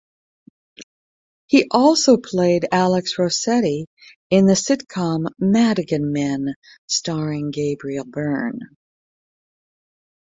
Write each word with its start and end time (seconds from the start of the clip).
He 1.45 1.67
also 1.69 2.17
played 2.17 2.67
Alex 2.71 3.17
Rosetti 3.19 3.85
in 4.31 4.47
the 4.47 4.55
sitcom 4.55 5.27
"Madigan 5.37 6.11
Men", 6.11 6.55
starring 6.87 7.51
Gabriel 7.51 8.05
Byrne. 8.05 8.61